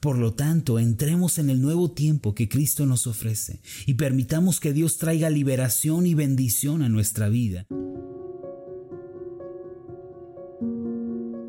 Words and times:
Por 0.00 0.18
lo 0.18 0.34
tanto, 0.34 0.78
entremos 0.78 1.38
en 1.38 1.50
el 1.50 1.60
nuevo 1.60 1.90
tiempo 1.90 2.34
que 2.34 2.48
Cristo 2.48 2.86
nos 2.86 3.06
ofrece 3.06 3.60
y 3.86 3.94
permitamos 3.94 4.60
que 4.60 4.72
Dios 4.72 4.98
traiga 4.98 5.30
liberación 5.30 6.06
y 6.06 6.14
bendición 6.14 6.82
a 6.82 6.88
nuestra 6.88 7.28
vida. 7.28 7.66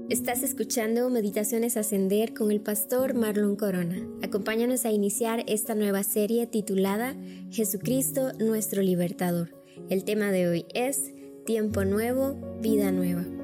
Estás 0.09 0.41
escuchando 0.41 1.07
Meditaciones 1.11 1.77
Ascender 1.77 2.33
con 2.33 2.51
el 2.51 2.61
pastor 2.61 3.13
Marlon 3.13 3.55
Corona. 3.55 3.97
Acompáñanos 4.23 4.85
a 4.85 4.91
iniciar 4.91 5.43
esta 5.47 5.75
nueva 5.75 6.01
serie 6.01 6.47
titulada 6.47 7.15
Jesucristo 7.51 8.33
nuestro 8.39 8.81
libertador. 8.81 9.55
El 9.91 10.03
tema 10.03 10.31
de 10.31 10.47
hoy 10.47 10.65
es 10.73 11.13
Tiempo 11.45 11.85
nuevo, 11.85 12.59
vida 12.59 12.91
nueva. 12.91 13.38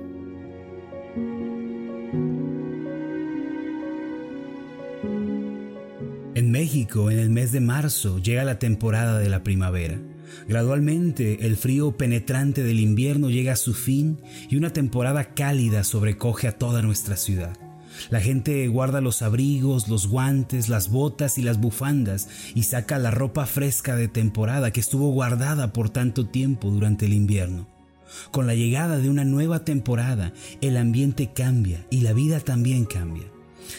México, 6.55 7.11
en 7.11 7.19
el 7.19 7.29
mes 7.29 7.51
de 7.51 7.59
marzo, 7.59 8.17
llega 8.17 8.45
la 8.45 8.59
temporada 8.59 9.19
de 9.19 9.27
la 9.27 9.43
primavera. 9.43 9.99
Gradualmente, 10.47 11.45
el 11.45 11.57
frío 11.57 11.97
penetrante 11.97 12.63
del 12.63 12.79
invierno 12.79 13.29
llega 13.29 13.51
a 13.51 13.57
su 13.57 13.73
fin 13.73 14.21
y 14.49 14.55
una 14.55 14.71
temporada 14.71 15.33
cálida 15.33 15.83
sobrecoge 15.83 16.47
a 16.47 16.57
toda 16.57 16.81
nuestra 16.81 17.17
ciudad. 17.17 17.57
La 18.09 18.21
gente 18.21 18.65
guarda 18.69 19.01
los 19.01 19.21
abrigos, 19.21 19.89
los 19.89 20.07
guantes, 20.07 20.69
las 20.69 20.89
botas 20.89 21.37
y 21.37 21.41
las 21.41 21.59
bufandas 21.59 22.29
y 22.55 22.63
saca 22.63 22.99
la 22.99 23.11
ropa 23.11 23.45
fresca 23.47 23.97
de 23.97 24.07
temporada 24.07 24.71
que 24.71 24.79
estuvo 24.79 25.11
guardada 25.11 25.73
por 25.73 25.89
tanto 25.89 26.25
tiempo 26.25 26.71
durante 26.71 27.05
el 27.05 27.15
invierno. 27.15 27.67
Con 28.31 28.47
la 28.47 28.55
llegada 28.55 28.97
de 28.99 29.09
una 29.09 29.25
nueva 29.25 29.65
temporada, 29.65 30.31
el 30.61 30.77
ambiente 30.77 31.33
cambia 31.33 31.85
y 31.89 31.99
la 31.99 32.13
vida 32.13 32.39
también 32.39 32.85
cambia. 32.85 33.34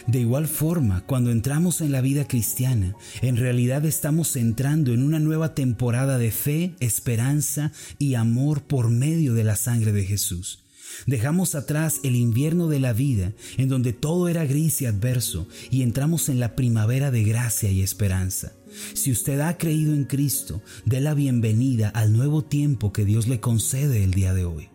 De 0.06 0.20
igual 0.20 0.46
forma, 0.46 1.04
cuando 1.06 1.30
entramos 1.30 1.80
en 1.80 1.92
la 1.92 2.00
vida 2.00 2.27
cristiana, 2.27 2.94
en 3.22 3.36
realidad 3.36 3.84
estamos 3.84 4.36
entrando 4.36 4.92
en 4.92 5.02
una 5.02 5.19
nueva 5.19 5.55
temporada 5.55 6.19
de 6.19 6.30
fe, 6.30 6.74
esperanza 6.80 7.72
y 7.98 8.14
amor 8.14 8.62
por 8.62 8.91
medio 8.91 9.34
de 9.34 9.44
la 9.44 9.56
sangre 9.56 9.92
de 9.92 10.05
Jesús. 10.05 10.61
Dejamos 11.06 11.55
atrás 11.55 12.00
el 12.05 12.16
invierno 12.16 12.69
de 12.69 12.80
la 12.80 12.92
vida, 12.92 13.33
en 13.58 13.69
donde 13.69 13.92
todo 13.92 14.28
era 14.28 14.46
gris 14.46 14.80
y 14.83 14.86
adverso, 14.86 15.46
y 15.70 15.83
entramos 15.83 16.28
en 16.28 16.41
la 16.41 16.56
primavera 16.56 17.11
de 17.11 17.22
gracia 17.22 17.70
y 17.70 17.83
esperanza. 17.83 18.52
Si 18.94 19.12
usted 19.12 19.41
ha 19.41 19.58
creído 19.58 19.94
en 19.94 20.05
Cristo, 20.05 20.62
dé 20.84 21.00
la 21.00 21.14
bienvenida 21.14 21.89
al 21.91 22.12
nuevo 22.12 22.44
tiempo 22.44 22.92
que 22.92 23.05
Dios 23.05 23.27
le 23.27 23.41
concede 23.41 24.05
el 24.05 24.12
día 24.12 24.33
de 24.33 24.44
hoy. 24.44 24.68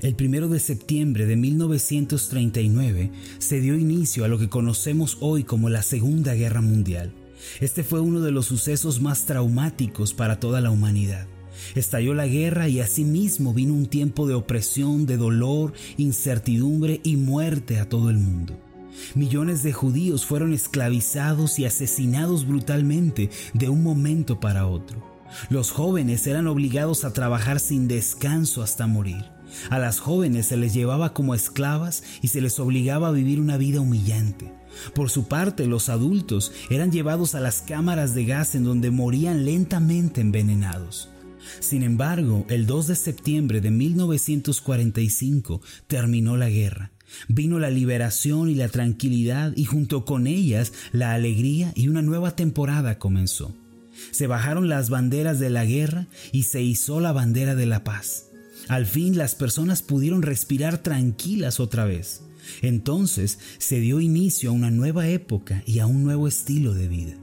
El 0.00 0.14
primero 0.14 0.48
de 0.48 0.60
septiembre 0.60 1.26
de 1.26 1.36
1939 1.36 3.10
se 3.38 3.60
dio 3.60 3.76
inicio 3.76 4.24
a 4.24 4.28
lo 4.28 4.38
que 4.38 4.48
conocemos 4.48 5.18
hoy 5.20 5.44
como 5.44 5.68
la 5.68 5.82
Segunda 5.82 6.34
Guerra 6.34 6.60
Mundial. 6.60 7.12
Este 7.60 7.82
fue 7.82 8.00
uno 8.00 8.20
de 8.20 8.30
los 8.30 8.46
sucesos 8.46 9.00
más 9.00 9.26
traumáticos 9.26 10.14
para 10.14 10.38
toda 10.38 10.60
la 10.60 10.70
humanidad. 10.70 11.26
Estalló 11.74 12.14
la 12.14 12.26
guerra 12.26 12.68
y 12.68 12.80
asimismo 12.80 13.54
vino 13.54 13.74
un 13.74 13.86
tiempo 13.86 14.26
de 14.26 14.34
opresión, 14.34 15.06
de 15.06 15.16
dolor, 15.16 15.72
incertidumbre 15.96 17.00
y 17.04 17.16
muerte 17.16 17.78
a 17.78 17.88
todo 17.88 18.10
el 18.10 18.18
mundo. 18.18 18.58
Millones 19.14 19.62
de 19.62 19.72
judíos 19.72 20.26
fueron 20.26 20.52
esclavizados 20.52 21.58
y 21.58 21.64
asesinados 21.64 22.46
brutalmente 22.46 23.30
de 23.54 23.68
un 23.68 23.82
momento 23.82 24.38
para 24.38 24.66
otro. 24.66 25.02
Los 25.48 25.70
jóvenes 25.70 26.26
eran 26.26 26.46
obligados 26.46 27.04
a 27.04 27.12
trabajar 27.12 27.58
sin 27.58 27.88
descanso 27.88 28.62
hasta 28.62 28.86
morir. 28.86 29.24
A 29.70 29.78
las 29.78 30.00
jóvenes 30.00 30.46
se 30.46 30.56
les 30.56 30.74
llevaba 30.74 31.12
como 31.14 31.34
esclavas 31.34 32.02
y 32.20 32.28
se 32.28 32.40
les 32.40 32.58
obligaba 32.58 33.08
a 33.08 33.12
vivir 33.12 33.40
una 33.40 33.56
vida 33.56 33.80
humillante. 33.80 34.52
Por 34.94 35.10
su 35.10 35.28
parte, 35.28 35.66
los 35.66 35.88
adultos 35.88 36.52
eran 36.70 36.92
llevados 36.92 37.34
a 37.34 37.40
las 37.40 37.62
cámaras 37.62 38.14
de 38.14 38.24
gas 38.24 38.54
en 38.54 38.64
donde 38.64 38.90
morían 38.90 39.44
lentamente 39.44 40.20
envenenados. 40.20 41.08
Sin 41.60 41.82
embargo, 41.82 42.46
el 42.48 42.66
2 42.66 42.86
de 42.88 42.96
septiembre 42.96 43.60
de 43.60 43.70
1945 43.70 45.60
terminó 45.86 46.36
la 46.36 46.48
guerra. 46.48 46.92
Vino 47.28 47.58
la 47.58 47.70
liberación 47.70 48.48
y 48.48 48.54
la 48.54 48.68
tranquilidad 48.68 49.52
y 49.54 49.64
junto 49.64 50.04
con 50.04 50.26
ellas 50.26 50.72
la 50.92 51.12
alegría 51.12 51.72
y 51.74 51.88
una 51.88 52.00
nueva 52.00 52.36
temporada 52.36 52.98
comenzó. 52.98 53.54
Se 54.10 54.26
bajaron 54.26 54.68
las 54.68 54.88
banderas 54.88 55.38
de 55.38 55.50
la 55.50 55.64
guerra 55.64 56.06
y 56.32 56.44
se 56.44 56.62
izó 56.62 57.00
la 57.00 57.12
bandera 57.12 57.54
de 57.54 57.66
la 57.66 57.84
paz. 57.84 58.31
Al 58.68 58.86
fin 58.86 59.16
las 59.16 59.34
personas 59.34 59.82
pudieron 59.82 60.22
respirar 60.22 60.78
tranquilas 60.78 61.60
otra 61.60 61.84
vez. 61.84 62.22
Entonces 62.60 63.38
se 63.58 63.80
dio 63.80 64.00
inicio 64.00 64.50
a 64.50 64.52
una 64.52 64.70
nueva 64.70 65.08
época 65.08 65.62
y 65.66 65.78
a 65.78 65.86
un 65.86 66.04
nuevo 66.04 66.28
estilo 66.28 66.74
de 66.74 66.88
vida. 66.88 67.14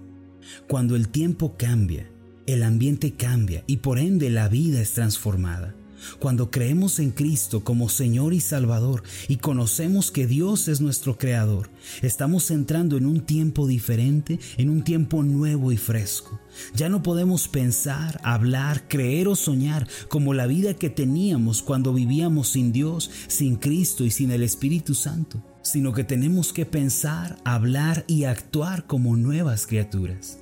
Cuando 0.67 0.95
el 0.95 1.09
tiempo 1.09 1.57
cambia, 1.57 2.09
el 2.47 2.63
ambiente 2.63 3.13
cambia 3.13 3.63
y 3.67 3.77
por 3.77 3.99
ende 3.99 4.29
la 4.29 4.47
vida 4.47 4.81
es 4.81 4.93
transformada. 4.93 5.75
Cuando 6.19 6.51
creemos 6.51 6.99
en 6.99 7.11
Cristo 7.11 7.63
como 7.63 7.89
Señor 7.89 8.33
y 8.33 8.39
Salvador 8.39 9.03
y 9.27 9.37
conocemos 9.37 10.11
que 10.11 10.27
Dios 10.27 10.67
es 10.67 10.81
nuestro 10.81 11.17
Creador, 11.17 11.69
estamos 12.01 12.51
entrando 12.51 12.97
en 12.97 13.05
un 13.05 13.21
tiempo 13.21 13.67
diferente, 13.67 14.39
en 14.57 14.69
un 14.69 14.83
tiempo 14.83 15.23
nuevo 15.23 15.71
y 15.71 15.77
fresco. 15.77 16.39
Ya 16.75 16.89
no 16.89 17.03
podemos 17.03 17.47
pensar, 17.47 18.19
hablar, 18.23 18.87
creer 18.87 19.27
o 19.27 19.35
soñar 19.35 19.87
como 20.09 20.33
la 20.33 20.47
vida 20.47 20.73
que 20.73 20.89
teníamos 20.89 21.61
cuando 21.61 21.93
vivíamos 21.93 22.49
sin 22.49 22.71
Dios, 22.71 23.09
sin 23.27 23.55
Cristo 23.55 24.03
y 24.03 24.11
sin 24.11 24.31
el 24.31 24.43
Espíritu 24.43 24.93
Santo, 24.93 25.43
sino 25.61 25.93
que 25.93 26.03
tenemos 26.03 26.53
que 26.53 26.65
pensar, 26.65 27.37
hablar 27.43 28.03
y 28.07 28.23
actuar 28.23 28.87
como 28.87 29.15
nuevas 29.15 29.67
criaturas. 29.67 30.39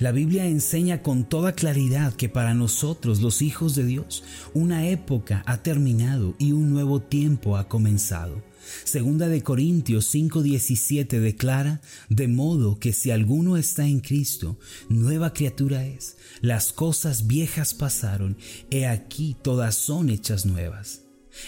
La 0.00 0.12
Biblia 0.12 0.46
enseña 0.46 1.02
con 1.02 1.28
toda 1.28 1.52
claridad 1.52 2.14
que 2.14 2.28
para 2.28 2.54
nosotros, 2.54 3.20
los 3.20 3.42
hijos 3.42 3.74
de 3.74 3.84
Dios, 3.84 4.24
una 4.54 4.88
época 4.88 5.42
ha 5.46 5.62
terminado 5.62 6.34
y 6.38 6.52
un 6.52 6.70
nuevo 6.70 7.00
tiempo 7.00 7.56
ha 7.56 7.68
comenzado. 7.68 8.42
Segunda 8.84 9.28
de 9.28 9.42
Corintios 9.42 10.14
5:17 10.14 11.20
declara, 11.20 11.80
de 12.08 12.28
modo 12.28 12.78
que 12.78 12.92
si 12.92 13.10
alguno 13.10 13.56
está 13.56 13.86
en 13.86 14.00
Cristo, 14.00 14.58
nueva 14.88 15.32
criatura 15.32 15.86
es. 15.86 16.16
Las 16.40 16.72
cosas 16.72 17.26
viejas 17.26 17.74
pasaron, 17.74 18.36
he 18.70 18.86
aquí 18.86 19.36
todas 19.42 19.74
son 19.74 20.10
hechas 20.10 20.44
nuevas. 20.44 21.02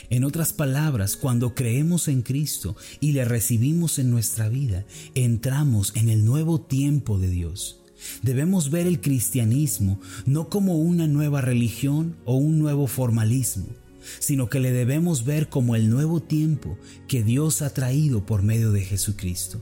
En 0.09 0.25
otras 0.25 0.53
palabras, 0.53 1.17
cuando 1.17 1.55
creemos 1.55 2.09
en 2.09 2.23
Cristo 2.23 2.77
y 3.01 3.12
le 3.12 3.25
recibimos 3.25 3.99
en 3.99 4.11
nuestra 4.11 4.49
vida, 4.49 4.87
entramos 5.15 5.93
en 5.97 6.09
el 6.09 6.25
nuevo 6.25 6.61
tiempo 6.61 7.19
de 7.19 7.29
Dios. 7.29 7.80
Debemos 8.22 8.71
ver 8.71 8.87
el 8.87 9.00
cristianismo 9.00 10.00
no 10.27 10.49
como 10.49 10.77
una 10.77 11.06
nueva 11.06 11.41
religión 11.41 12.16
o 12.25 12.37
un 12.37 12.59
nuevo 12.59 12.87
formalismo, 12.87 13.66
sino 14.19 14.49
que 14.49 14.61
le 14.61 14.72
debemos 14.72 15.25
ver 15.25 15.49
como 15.49 15.77
el 15.77 15.91
nuevo 15.91 16.21
tiempo 16.21 16.78
que 17.09 17.22
Dios 17.22 17.62
ha 17.62 17.72
traído 17.72 18.25
por 18.27 18.43
medio 18.43 18.72
de 18.72 18.83
Jesucristo. 18.83 19.61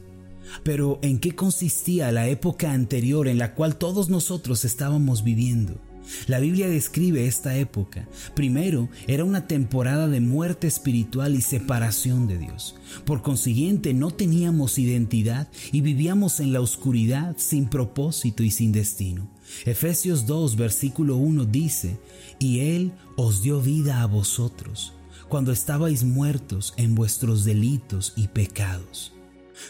Pero 0.62 0.99
¿en 1.03 1.19
qué 1.19 1.34
consistía 1.34 2.10
la 2.12 2.28
época 2.28 2.72
anterior 2.72 3.28
en 3.28 3.38
la 3.38 3.54
cual 3.54 3.76
todos 3.76 4.09
nosotros 4.09 4.65
estábamos 4.65 5.22
viviendo? 5.22 5.81
La 6.26 6.41
Biblia 6.41 6.69
describe 6.69 7.26
esta 7.26 7.56
época. 7.56 8.08
Primero, 8.34 8.88
era 9.06 9.24
una 9.24 9.46
temporada 9.46 10.08
de 10.08 10.20
muerte 10.20 10.66
espiritual 10.66 11.34
y 11.34 11.41
separación 11.41 12.26
de 12.26 12.38
Dios. 12.38 12.76
Por 13.04 13.22
consiguiente, 13.22 13.94
no 13.94 14.10
teníamos 14.10 14.78
identidad 14.78 15.48
y 15.72 15.80
vivíamos 15.80 16.41
en 16.41 16.52
la 16.52 16.60
oscuridad 16.60 17.36
sin 17.38 17.69
propósito 17.69 18.42
y 18.42 18.50
sin 18.50 18.72
destino. 18.72 19.30
Efesios 19.64 20.26
2, 20.26 20.56
versículo 20.56 21.16
1 21.16 21.44
dice, 21.46 21.98
y 22.38 22.60
Él 22.60 22.92
os 23.16 23.42
dio 23.42 23.60
vida 23.60 24.02
a 24.02 24.06
vosotros, 24.06 24.92
cuando 25.28 25.52
estabais 25.52 26.04
muertos 26.04 26.75
en 26.76 26.94
vuestros 26.94 27.44
delitos 27.44 28.12
y 28.16 28.28
pecados. 28.28 29.12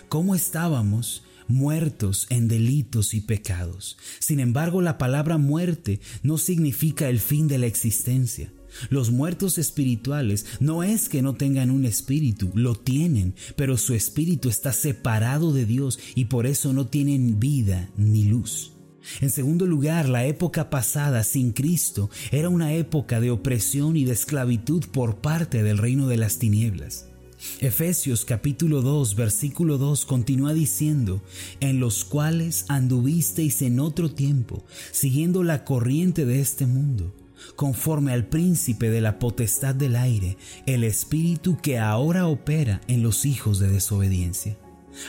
¿Cómo 0.09 0.35
estábamos? 0.35 1.23
Muertos 1.49 2.27
en 2.31 2.47
delitos 2.47 3.15
y 3.15 3.21
pecados. 3.21 3.99
Sin 4.21 4.41
embargo, 4.41 4.83
la 4.83 4.99
palabra 4.99 5.39
muerte 5.39 6.01
no 6.23 6.39
significa 6.39 7.09
el 7.09 7.19
fin 7.21 7.49
de 7.49 7.59
la 7.59 7.67
existencia. 7.67 8.53
Los 8.91 9.11
muertos 9.11 9.59
espirituales 9.59 10.47
no 10.61 10.83
es 10.83 11.09
que 11.09 11.23
no 11.23 11.35
tengan 11.35 11.71
un 11.71 11.85
espíritu, 11.85 12.53
lo 12.55 12.75
tienen, 12.75 13.35
pero 13.57 13.77
su 13.77 13.95
espíritu 13.95 14.49
está 14.49 14.73
separado 14.73 15.53
de 15.53 15.65
Dios 15.65 15.99
y 16.15 16.27
por 16.27 16.47
eso 16.47 16.73
no 16.73 16.87
tienen 16.87 17.41
vida 17.41 17.91
ni 17.97 18.25
luz. 18.25 18.73
En 19.21 19.31
segundo 19.31 19.67
lugar, 19.67 20.09
la 20.09 20.27
época 20.27 20.71
pasada 20.71 21.25
sin 21.25 21.53
Cristo 21.53 22.11
era 22.31 22.51
una 22.51 22.75
época 22.75 23.21
de 23.21 23.31
opresión 23.31 23.97
y 23.97 24.05
de 24.05 24.13
esclavitud 24.13 24.85
por 24.93 25.17
parte 25.21 25.63
del 25.63 25.79
reino 25.79 26.09
de 26.09 26.19
las 26.19 26.39
tinieblas. 26.39 27.08
Efesios 27.61 28.25
capítulo 28.25 28.83
2 28.83 29.15
versículo 29.15 29.79
2 29.79 30.07
continúa 30.07 30.55
diciendo, 30.55 31.23
en 31.61 31.79
los 31.81 32.05
cuales 32.05 32.65
anduvisteis 32.69 33.63
en 33.63 33.81
otro 33.81 34.11
tiempo, 34.11 34.65
siguiendo 34.91 35.43
la 35.45 35.65
corriente 35.65 36.25
de 36.25 36.41
este 36.41 36.67
mundo, 36.67 37.15
conforme 37.57 38.13
al 38.13 38.27
príncipe 38.27 38.91
de 38.91 39.01
la 39.01 39.19
potestad 39.19 39.75
del 39.75 39.97
aire, 39.97 40.37
el 40.67 40.85
espíritu 40.85 41.59
que 41.63 41.79
ahora 41.79 42.27
opera 42.27 42.81
en 42.89 43.03
los 43.03 43.25
hijos 43.25 43.59
de 43.61 43.69
desobediencia. 43.69 44.57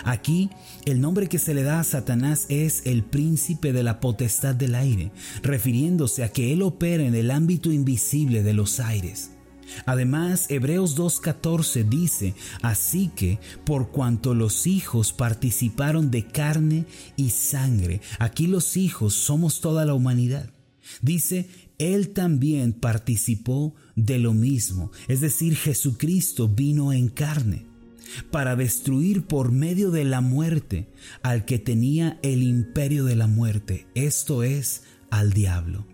Aquí 0.04 0.52
el 0.86 1.02
nombre 1.02 1.28
que 1.28 1.40
se 1.40 1.56
le 1.56 1.64
da 1.64 1.80
a 1.80 1.84
Satanás 1.84 2.46
es 2.50 2.84
el 2.86 3.04
príncipe 3.04 3.74
de 3.74 3.82
la 3.82 4.00
potestad 4.00 4.54
del 4.54 4.76
aire, 4.76 5.12
refiriéndose 5.42 6.24
a 6.24 6.30
que 6.30 6.54
él 6.54 6.62
opera 6.62 7.04
en 7.04 7.16
el 7.16 7.32
ámbito 7.32 7.72
invisible 7.72 8.44
de 8.44 8.54
los 8.54 8.80
aires. 8.80 9.32
Además, 9.86 10.48
Hebreos 10.50 10.98
2.14 10.98 11.88
dice, 11.88 12.36
así 12.62 13.12
que 13.16 13.40
por 13.66 13.90
cuanto 13.92 14.34
los 14.34 14.68
hijos 14.68 15.14
participaron 15.14 16.12
de 16.12 16.26
carne 16.26 16.86
y 17.16 17.30
sangre, 17.30 18.02
aquí 18.20 18.48
los 18.48 18.78
hijos 18.78 19.14
somos 19.14 19.62
toda 19.62 19.86
la 19.86 19.94
humanidad. 19.94 20.52
Dice, 21.02 21.50
Él 21.78 22.10
también 22.10 22.74
participó 22.74 23.76
de 23.96 24.20
lo 24.20 24.34
mismo, 24.34 24.92
es 25.08 25.22
decir, 25.22 25.56
Jesucristo 25.56 26.48
vino 26.48 26.94
en 26.94 27.10
carne 27.10 27.66
para 28.32 28.56
destruir 28.56 29.24
por 29.24 29.52
medio 29.52 29.92
de 29.92 30.04
la 30.04 30.22
muerte 30.22 30.88
al 31.22 31.46
que 31.46 31.60
tenía 31.60 32.20
el 32.24 32.44
imperio 32.44 33.06
de 33.06 33.16
la 33.16 33.28
muerte, 33.28 33.88
esto 33.94 34.44
es, 34.44 34.84
al 35.10 35.34
diablo. 35.34 35.86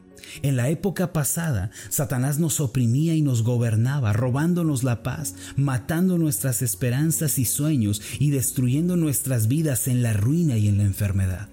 En 0.42 0.56
la 0.56 0.70
época 0.70 1.14
pasada, 1.14 1.72
Satanás 1.90 2.40
nos 2.40 2.60
oprimía 2.60 3.16
y 3.16 3.22
nos 3.22 3.44
gobernaba, 3.44 4.14
robándonos 4.14 4.84
la 4.84 5.04
paz, 5.04 5.36
matando 5.56 6.18
nuestras 6.18 6.62
esperanzas 6.62 7.40
y 7.40 7.46
sueños 7.46 8.02
y 8.20 8.32
destruyendo 8.32 8.96
nuestras 8.96 9.48
vidas 9.48 9.88
en 9.88 10.04
la 10.04 10.14
ruina 10.14 10.58
y 10.58 10.68
en 10.68 10.78
la 10.78 10.84
enfermedad. 10.84 11.50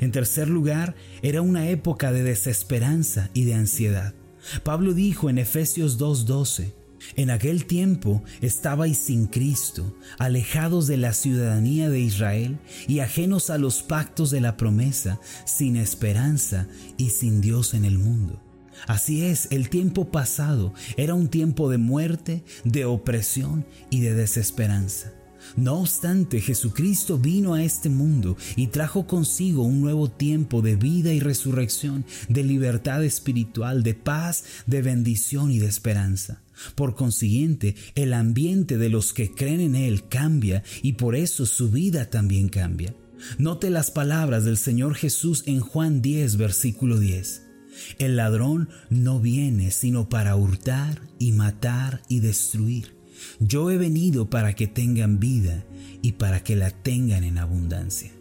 En 0.00 0.12
tercer 0.12 0.48
lugar, 0.48 0.94
era 1.22 1.42
una 1.42 1.68
época 1.68 2.12
de 2.12 2.22
desesperanza 2.22 3.30
y 3.34 3.44
de 3.44 3.54
ansiedad. 3.54 4.14
Pablo 4.62 4.94
dijo 4.94 5.30
en 5.30 5.38
Efesios 5.38 5.98
2:12, 5.98 6.72
en 7.16 7.30
aquel 7.30 7.66
tiempo 7.66 8.22
estabais 8.40 8.98
sin 8.98 9.26
Cristo, 9.26 9.96
alejados 10.18 10.86
de 10.86 10.96
la 10.96 11.12
ciudadanía 11.12 11.90
de 11.90 12.00
Israel 12.00 12.58
y 12.86 13.00
ajenos 13.00 13.50
a 13.50 13.58
los 13.58 13.82
pactos 13.82 14.30
de 14.30 14.40
la 14.40 14.56
promesa, 14.56 15.20
sin 15.44 15.76
esperanza 15.76 16.66
y 16.96 17.10
sin 17.10 17.40
Dios 17.40 17.74
en 17.74 17.84
el 17.84 17.98
mundo. 17.98 18.40
Así 18.86 19.24
es, 19.24 19.48
el 19.50 19.70
tiempo 19.70 20.10
pasado 20.10 20.74
era 20.96 21.14
un 21.14 21.28
tiempo 21.28 21.70
de 21.70 21.78
muerte, 21.78 22.44
de 22.64 22.84
opresión 22.84 23.66
y 23.90 24.00
de 24.00 24.14
desesperanza. 24.14 25.12
No 25.56 25.80
obstante, 25.80 26.40
Jesucristo 26.40 27.18
vino 27.18 27.54
a 27.54 27.62
este 27.62 27.88
mundo 27.88 28.36
y 28.56 28.68
trajo 28.68 29.06
consigo 29.06 29.62
un 29.62 29.80
nuevo 29.80 30.10
tiempo 30.10 30.62
de 30.62 30.76
vida 30.76 31.12
y 31.12 31.20
resurrección, 31.20 32.04
de 32.28 32.42
libertad 32.42 33.04
espiritual, 33.04 33.82
de 33.82 33.94
paz, 33.94 34.44
de 34.66 34.82
bendición 34.82 35.50
y 35.50 35.58
de 35.58 35.66
esperanza. 35.66 36.42
Por 36.74 36.94
consiguiente, 36.94 37.74
el 37.94 38.12
ambiente 38.12 38.78
de 38.78 38.88
los 38.88 39.12
que 39.12 39.30
creen 39.32 39.60
en 39.60 39.76
Él 39.76 40.08
cambia 40.08 40.62
y 40.82 40.94
por 40.94 41.16
eso 41.16 41.46
su 41.46 41.70
vida 41.70 42.10
también 42.10 42.48
cambia. 42.48 42.94
Note 43.38 43.70
las 43.70 43.90
palabras 43.90 44.44
del 44.44 44.56
Señor 44.56 44.94
Jesús 44.94 45.44
en 45.46 45.60
Juan 45.60 46.02
10, 46.02 46.36
versículo 46.36 46.98
10. 46.98 47.42
El 47.98 48.16
ladrón 48.16 48.68
no 48.90 49.20
viene 49.20 49.70
sino 49.70 50.08
para 50.08 50.36
hurtar 50.36 51.00
y 51.18 51.32
matar 51.32 52.02
y 52.08 52.20
destruir. 52.20 52.94
Yo 53.40 53.70
he 53.70 53.78
venido 53.78 54.30
para 54.30 54.54
que 54.54 54.66
tengan 54.66 55.18
vida 55.20 55.64
y 56.02 56.12
para 56.12 56.42
que 56.42 56.56
la 56.56 56.70
tengan 56.70 57.24
en 57.24 57.38
abundancia. 57.38 58.12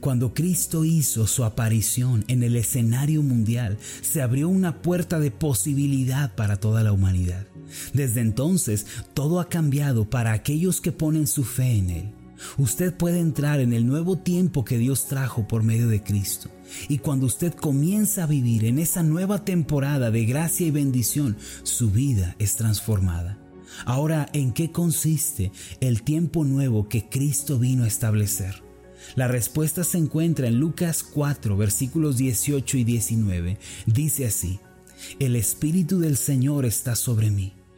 Cuando 0.00 0.34
Cristo 0.34 0.84
hizo 0.84 1.26
su 1.26 1.44
aparición 1.44 2.24
en 2.28 2.42
el 2.42 2.56
escenario 2.56 3.22
mundial, 3.22 3.78
se 4.02 4.22
abrió 4.22 4.48
una 4.48 4.82
puerta 4.82 5.18
de 5.18 5.30
posibilidad 5.30 6.34
para 6.34 6.56
toda 6.56 6.82
la 6.82 6.92
humanidad. 6.92 7.46
Desde 7.92 8.20
entonces, 8.20 8.86
todo 9.14 9.40
ha 9.40 9.48
cambiado 9.48 10.08
para 10.08 10.32
aquellos 10.32 10.80
que 10.80 10.92
ponen 10.92 11.26
su 11.26 11.44
fe 11.44 11.78
en 11.78 11.90
Él. 11.90 12.12
Usted 12.58 12.94
puede 12.94 13.20
entrar 13.20 13.60
en 13.60 13.72
el 13.72 13.86
nuevo 13.86 14.18
tiempo 14.18 14.64
que 14.64 14.78
Dios 14.78 15.06
trajo 15.06 15.48
por 15.48 15.62
medio 15.62 15.88
de 15.88 16.02
Cristo. 16.02 16.50
Y 16.88 16.98
cuando 16.98 17.26
usted 17.26 17.54
comienza 17.54 18.24
a 18.24 18.26
vivir 18.26 18.64
en 18.64 18.78
esa 18.78 19.02
nueva 19.02 19.44
temporada 19.44 20.10
de 20.10 20.24
gracia 20.24 20.66
y 20.66 20.70
bendición, 20.70 21.36
su 21.62 21.90
vida 21.90 22.36
es 22.38 22.56
transformada. 22.56 23.38
Ahora, 23.84 24.28
¿en 24.32 24.52
qué 24.52 24.70
consiste 24.70 25.52
el 25.80 26.02
tiempo 26.02 26.44
nuevo 26.44 26.88
que 26.88 27.08
Cristo 27.08 27.58
vino 27.58 27.84
a 27.84 27.88
establecer? 27.88 28.62
La 29.16 29.28
respuesta 29.28 29.84
se 29.84 29.98
encuentra 29.98 30.48
en 30.48 30.58
Lucas 30.58 31.02
4, 31.02 31.56
versículos 31.56 32.16
18 32.16 32.78
y 32.78 32.84
19. 32.84 33.58
Dice 33.86 34.26
así, 34.26 34.60
El 35.18 35.36
Espíritu 35.36 36.00
del 36.00 36.16
Señor 36.16 36.64
está 36.64 36.96
sobre 36.96 37.30
mí, 37.30 37.52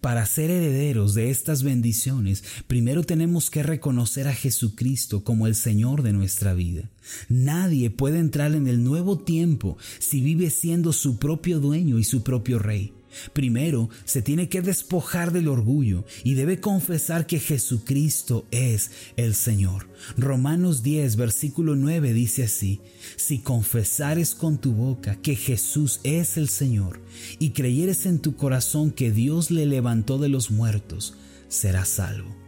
Para 0.00 0.26
ser 0.26 0.50
herederos 0.50 1.14
de 1.14 1.30
estas 1.30 1.62
bendiciones, 1.62 2.44
primero 2.66 3.02
tenemos 3.02 3.50
que 3.50 3.62
reconocer 3.62 4.28
a 4.28 4.34
Jesucristo 4.34 5.24
como 5.24 5.46
el 5.46 5.54
Señor 5.54 6.02
de 6.02 6.12
nuestra 6.12 6.54
vida. 6.54 6.90
Nadie 7.28 7.90
puede 7.90 8.18
entrar 8.18 8.54
en 8.54 8.66
el 8.66 8.84
nuevo 8.84 9.18
tiempo 9.18 9.76
si 9.98 10.20
vive 10.20 10.50
siendo 10.50 10.92
su 10.92 11.18
propio 11.18 11.60
dueño 11.60 11.98
y 11.98 12.04
su 12.04 12.22
propio 12.22 12.58
rey. 12.58 12.92
Primero 13.32 13.88
se 14.04 14.22
tiene 14.22 14.48
que 14.48 14.62
despojar 14.62 15.32
del 15.32 15.48
orgullo 15.48 16.04
y 16.24 16.34
debe 16.34 16.60
confesar 16.60 17.26
que 17.26 17.38
Jesucristo 17.38 18.46
es 18.50 18.90
el 19.16 19.34
Señor. 19.34 19.88
Romanos 20.16 20.82
10, 20.82 21.16
versículo 21.16 21.76
9 21.76 22.12
dice 22.12 22.44
así, 22.44 22.80
si 23.16 23.38
confesares 23.38 24.34
con 24.34 24.58
tu 24.58 24.72
boca 24.72 25.16
que 25.22 25.36
Jesús 25.36 26.00
es 26.02 26.36
el 26.36 26.48
Señor 26.48 27.00
y 27.38 27.50
creyeres 27.50 28.06
en 28.06 28.18
tu 28.18 28.36
corazón 28.36 28.90
que 28.90 29.10
Dios 29.10 29.50
le 29.50 29.66
levantó 29.66 30.18
de 30.18 30.28
los 30.28 30.50
muertos, 30.50 31.14
serás 31.48 31.88
salvo. 31.88 32.41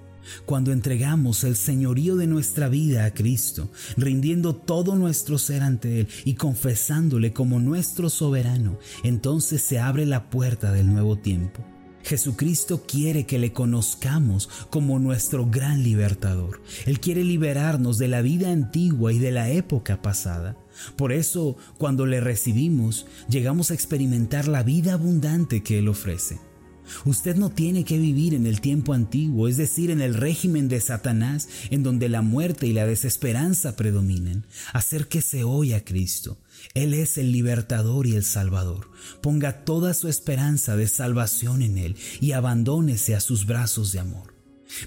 Cuando 0.46 0.72
entregamos 0.72 1.44
el 1.44 1.56
señorío 1.56 2.16
de 2.16 2.26
nuestra 2.26 2.68
vida 2.68 3.04
a 3.04 3.14
Cristo, 3.14 3.70
rindiendo 3.96 4.54
todo 4.54 4.94
nuestro 4.94 5.38
ser 5.38 5.62
ante 5.62 6.00
Él 6.00 6.08
y 6.24 6.34
confesándole 6.34 7.32
como 7.32 7.60
nuestro 7.60 8.10
soberano, 8.10 8.78
entonces 9.02 9.62
se 9.62 9.78
abre 9.78 10.06
la 10.06 10.30
puerta 10.30 10.72
del 10.72 10.92
nuevo 10.92 11.16
tiempo. 11.16 11.64
Jesucristo 12.04 12.82
quiere 12.86 13.24
que 13.24 13.38
le 13.38 13.52
conozcamos 13.52 14.48
como 14.68 14.98
nuestro 14.98 15.46
gran 15.46 15.82
libertador. 15.82 16.60
Él 16.84 17.00
quiere 17.00 17.24
liberarnos 17.24 17.96
de 17.96 18.08
la 18.08 18.20
vida 18.20 18.50
antigua 18.50 19.12
y 19.12 19.18
de 19.18 19.32
la 19.32 19.48
época 19.48 20.02
pasada. 20.02 20.56
Por 20.96 21.12
eso, 21.12 21.56
cuando 21.78 22.04
le 22.04 22.20
recibimos, 22.20 23.06
llegamos 23.28 23.70
a 23.70 23.74
experimentar 23.74 24.48
la 24.48 24.62
vida 24.62 24.94
abundante 24.94 25.62
que 25.62 25.78
Él 25.78 25.88
ofrece. 25.88 26.38
Usted 27.04 27.36
no 27.36 27.50
tiene 27.50 27.84
que 27.84 27.98
vivir 27.98 28.34
en 28.34 28.46
el 28.46 28.60
tiempo 28.60 28.92
antiguo, 28.92 29.48
es 29.48 29.56
decir, 29.56 29.90
en 29.90 30.00
el 30.00 30.14
régimen 30.14 30.68
de 30.68 30.80
Satanás, 30.80 31.48
en 31.70 31.82
donde 31.82 32.08
la 32.08 32.22
muerte 32.22 32.66
y 32.66 32.72
la 32.72 32.86
desesperanza 32.86 33.76
predominan. 33.76 34.46
Acérquese 34.72 35.44
hoy 35.44 35.72
a 35.72 35.84
Cristo. 35.84 36.38
Él 36.74 36.94
es 36.94 37.18
el 37.18 37.32
libertador 37.32 38.06
y 38.06 38.14
el 38.14 38.24
salvador. 38.24 38.90
Ponga 39.20 39.64
toda 39.64 39.94
su 39.94 40.08
esperanza 40.08 40.76
de 40.76 40.88
salvación 40.88 41.62
en 41.62 41.78
Él 41.78 41.96
y 42.20 42.32
abandónese 42.32 43.14
a 43.14 43.20
sus 43.20 43.46
brazos 43.46 43.92
de 43.92 44.00
amor. 44.00 44.34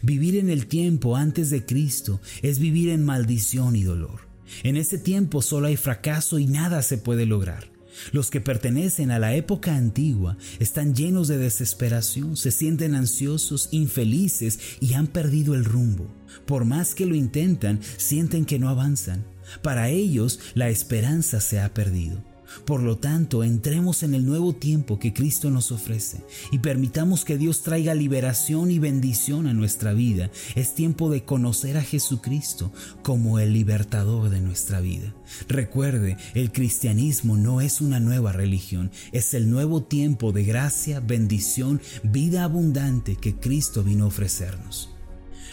Vivir 0.02 0.36
en 0.36 0.50
el 0.50 0.68
tiempo 0.68 1.16
antes 1.16 1.50
de 1.50 1.66
Cristo 1.66 2.20
es 2.42 2.60
vivir 2.60 2.90
en 2.90 3.06
maldición 3.06 3.76
y 3.76 3.84
dolor. 3.84 4.28
En 4.64 4.78
ese 4.78 4.98
tiempo 4.98 5.42
solo 5.42 5.68
hay 5.68 5.78
fracaso 5.78 6.40
y 6.40 6.48
nada 6.48 6.82
se 6.82 6.98
puede 6.98 7.26
lograr. 7.26 7.77
Los 8.12 8.30
que 8.30 8.42
pertenecen 8.42 9.12
a 9.12 9.20
la 9.20 9.36
época 9.36 9.76
antigua 9.76 10.38
están 10.60 10.96
llenos 10.96 11.28
de 11.28 11.38
desesperación, 11.38 12.38
se 12.38 12.52
sienten 12.52 12.96
ansiosos, 12.96 13.70
infelices 13.72 14.60
y 14.80 14.94
han 14.94 15.08
perdido 15.08 15.56
el 15.56 15.66
rumbo. 15.66 16.08
Por 16.46 16.66
más 16.66 16.96
que 16.96 17.06
lo 17.06 17.16
intentan, 17.16 17.80
sienten 17.98 18.46
que 18.46 18.60
no 18.60 18.70
avanzan. 18.70 19.26
Para 19.62 19.90
ellos 19.90 20.40
la 20.54 20.70
esperanza 20.70 21.42
se 21.42 21.60
ha 21.60 21.74
perdido. 21.74 22.37
Por 22.66 22.82
lo 22.82 22.98
tanto, 22.98 23.44
entremos 23.44 24.04
en 24.04 24.14
el 24.14 24.26
nuevo 24.26 24.54
tiempo 24.54 25.00
que 25.00 25.14
Cristo 25.14 25.52
nos 25.52 25.72
ofrece 25.72 26.24
y 26.52 26.60
permitamos 26.60 27.26
que 27.26 27.38
Dios 27.38 27.62
traiga 27.64 27.94
liberación 27.94 28.72
y 28.72 28.80
bendición 28.80 29.48
a 29.48 29.54
nuestra 29.54 29.94
vida. 29.94 30.32
Es 30.56 30.74
tiempo 30.74 31.10
de 31.10 31.24
conocer 31.24 31.78
a 31.78 31.84
Jesucristo 31.84 32.72
como 33.04 33.40
el 33.40 33.54
libertador 33.54 34.30
de 34.30 34.42
nuestra 34.42 34.80
vida. 34.80 35.14
Recuerde, 35.48 36.18
el 36.34 36.52
cristianismo 36.52 37.38
no 37.38 37.62
es 37.62 37.82
una 37.82 38.00
nueva 38.00 38.32
religión, 38.32 38.92
es 39.12 39.34
el 39.34 39.50
nuevo 39.50 39.84
tiempo 39.84 40.32
de 40.32 40.44
gracia, 40.44 41.00
bendición, 41.00 41.82
vida 42.04 42.44
abundante 42.44 43.16
que 43.16 43.36
Cristo 43.36 43.84
vino 43.84 44.06
a 44.06 44.08
ofrecernos. 44.08 44.90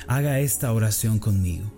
Haga 0.07 0.41
esta 0.41 0.73
oración 0.73 1.19
conmigo. 1.19 1.73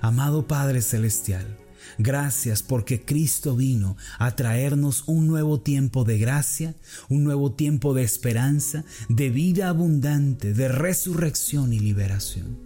Amado 0.00 0.46
Padre 0.46 0.82
Celestial, 0.82 1.58
Gracias 1.98 2.62
porque 2.62 3.04
Cristo 3.04 3.56
vino 3.56 3.96
a 4.18 4.34
traernos 4.36 5.04
un 5.06 5.26
nuevo 5.26 5.60
tiempo 5.60 6.04
de 6.04 6.18
gracia, 6.18 6.74
un 7.08 7.24
nuevo 7.24 7.52
tiempo 7.52 7.94
de 7.94 8.02
esperanza, 8.02 8.84
de 9.08 9.30
vida 9.30 9.68
abundante, 9.68 10.54
de 10.54 10.68
resurrección 10.68 11.72
y 11.72 11.78
liberación. 11.78 12.58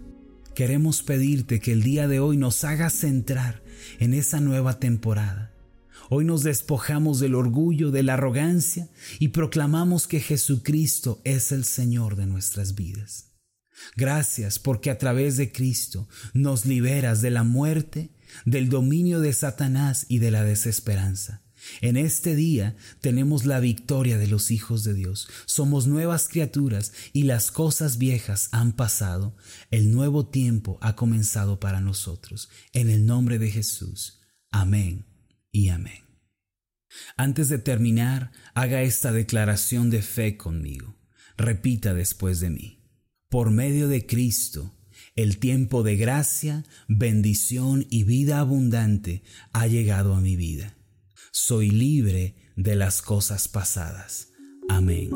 Queremos 0.55 1.03
pedirte 1.03 1.59
que 1.59 1.71
el 1.71 1.83
día 1.83 2.07
de 2.07 2.19
hoy 2.19 2.37
nos 2.37 2.63
hagas 2.63 2.93
centrar 2.93 3.61
en 3.99 4.13
esa 4.13 4.39
nueva 4.39 4.79
temporada. 4.79 5.53
Hoy 6.09 6.23
nos 6.23 6.43
despojamos 6.43 7.19
del 7.19 7.35
orgullo, 7.35 7.91
de 7.91 8.01
la 8.01 8.13
arrogancia 8.13 8.89
y 9.19 9.29
proclamamos 9.29 10.07
que 10.07 10.21
Jesucristo 10.21 11.21
es 11.25 11.51
el 11.51 11.65
Señor 11.65 12.15
de 12.15 12.25
nuestras 12.25 12.75
vidas. 12.75 13.33
Gracias 13.95 14.57
porque 14.57 14.89
a 14.89 14.97
través 14.97 15.37
de 15.37 15.51
Cristo 15.51 16.07
nos 16.33 16.65
liberas 16.65 17.21
de 17.21 17.31
la 17.31 17.43
muerte, 17.43 18.09
del 18.45 18.69
dominio 18.69 19.19
de 19.19 19.33
Satanás 19.33 20.05
y 20.09 20.19
de 20.19 20.31
la 20.31 20.43
desesperanza. 20.43 21.43
En 21.81 21.97
este 21.97 22.35
día 22.35 22.75
tenemos 23.01 23.45
la 23.45 23.59
victoria 23.59 24.17
de 24.17 24.27
los 24.27 24.51
hijos 24.51 24.83
de 24.83 24.93
Dios. 24.93 25.27
Somos 25.45 25.87
nuevas 25.87 26.27
criaturas 26.27 26.93
y 27.13 27.23
las 27.23 27.51
cosas 27.51 27.97
viejas 27.97 28.49
han 28.51 28.73
pasado. 28.73 29.35
El 29.71 29.91
nuevo 29.91 30.27
tiempo 30.27 30.77
ha 30.81 30.95
comenzado 30.95 31.59
para 31.59 31.81
nosotros. 31.81 32.49
En 32.73 32.89
el 32.89 33.05
nombre 33.05 33.39
de 33.39 33.51
Jesús. 33.51 34.19
Amén 34.51 35.05
y 35.51 35.69
amén. 35.69 36.03
Antes 37.15 37.49
de 37.49 37.59
terminar, 37.59 38.31
haga 38.53 38.81
esta 38.81 39.11
declaración 39.11 39.89
de 39.89 40.01
fe 40.01 40.37
conmigo. 40.37 40.95
Repita 41.37 41.93
después 41.93 42.39
de 42.39 42.49
mí. 42.49 42.83
Por 43.29 43.51
medio 43.51 43.87
de 43.87 44.05
Cristo, 44.05 44.76
el 45.17 45.39
tiempo 45.39 45.81
de 45.81 45.97
gracia, 45.97 46.63
bendición 46.87 47.85
y 47.89 48.03
vida 48.03 48.39
abundante 48.39 49.23
ha 49.51 49.65
llegado 49.65 50.13
a 50.13 50.21
mi 50.21 50.35
vida. 50.35 50.75
Soy 51.31 51.71
libre 51.71 52.35
de 52.55 52.75
las 52.75 53.01
cosas 53.01 53.47
pasadas. 53.47 54.31
Amén. 54.69 55.09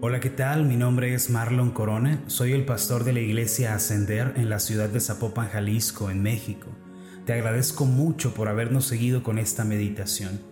Hola, 0.00 0.18
¿qué 0.18 0.30
tal? 0.30 0.66
Mi 0.66 0.76
nombre 0.76 1.14
es 1.14 1.30
Marlon 1.30 1.70
Corona. 1.70 2.24
Soy 2.26 2.50
el 2.50 2.64
pastor 2.64 3.04
de 3.04 3.12
la 3.12 3.20
iglesia 3.20 3.74
Ascender 3.74 4.32
en 4.34 4.50
la 4.50 4.58
ciudad 4.58 4.88
de 4.88 4.98
Zapopan, 4.98 5.50
Jalisco, 5.50 6.10
en 6.10 6.20
México. 6.20 6.66
Te 7.26 7.32
agradezco 7.32 7.84
mucho 7.84 8.34
por 8.34 8.48
habernos 8.48 8.86
seguido 8.86 9.22
con 9.22 9.38
esta 9.38 9.64
meditación. 9.64 10.51